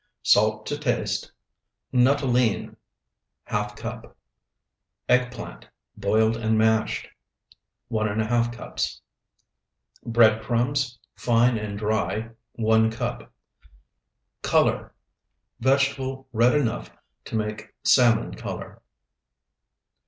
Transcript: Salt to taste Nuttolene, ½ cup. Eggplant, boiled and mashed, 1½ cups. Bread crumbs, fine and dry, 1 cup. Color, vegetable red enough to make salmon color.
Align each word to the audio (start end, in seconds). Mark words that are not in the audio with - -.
Salt 0.23 0.65
to 0.65 0.79
taste 0.79 1.31
Nuttolene, 1.93 2.75
½ 3.51 3.75
cup. 3.77 4.17
Eggplant, 5.07 5.67
boiled 5.95 6.35
and 6.35 6.57
mashed, 6.57 7.07
1½ 7.91 8.51
cups. 8.51 8.99
Bread 10.03 10.41
crumbs, 10.41 10.97
fine 11.15 11.55
and 11.55 11.77
dry, 11.77 12.29
1 12.53 12.89
cup. 12.89 13.31
Color, 14.41 14.91
vegetable 15.59 16.27
red 16.33 16.55
enough 16.55 16.89
to 17.25 17.35
make 17.35 17.67
salmon 17.83 18.33
color. 18.33 18.81